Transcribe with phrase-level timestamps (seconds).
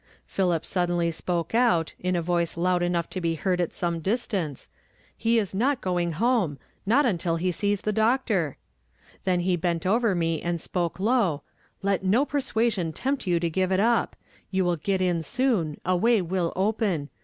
[0.25, 4.71] Philip suddenly spoke out, in a voice loud enouoh to be heard at some distance.'
[5.15, 8.57] He is not going home; not until he sees the doctor!'
[9.27, 11.43] Tlien he bent over me and spoke low,
[11.83, 14.15] 'Let no persua sion tempt you to give it up;
[14.49, 17.09] you will get in soon; a way will open.